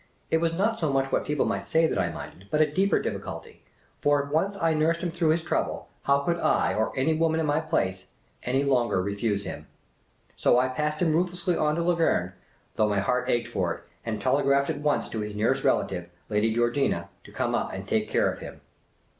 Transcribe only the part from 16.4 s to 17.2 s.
Georgina,